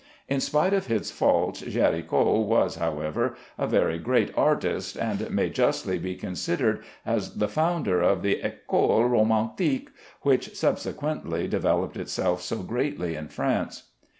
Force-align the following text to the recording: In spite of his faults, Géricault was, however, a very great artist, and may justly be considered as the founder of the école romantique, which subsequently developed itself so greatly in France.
In 0.27 0.39
spite 0.39 0.73
of 0.73 0.87
his 0.87 1.11
faults, 1.11 1.61
Géricault 1.61 2.43
was, 2.47 2.77
however, 2.77 3.35
a 3.59 3.67
very 3.67 3.99
great 3.99 4.33
artist, 4.35 4.95
and 4.97 5.29
may 5.29 5.51
justly 5.51 5.99
be 5.99 6.15
considered 6.15 6.83
as 7.05 7.35
the 7.35 7.47
founder 7.47 8.01
of 8.01 8.23
the 8.23 8.41
école 8.41 9.07
romantique, 9.07 9.89
which 10.23 10.55
subsequently 10.57 11.47
developed 11.47 11.97
itself 11.97 12.41
so 12.41 12.63
greatly 12.63 13.13
in 13.15 13.27
France. 13.27 13.89